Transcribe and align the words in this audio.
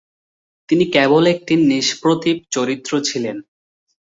তিনি 0.69 0.85
কেবল 0.91 1.23
একটি 1.27 1.53
নিষ্প্রতিভ 1.69 2.35
চরিত্র 2.51 2.91
ছিলেন। 3.01 3.37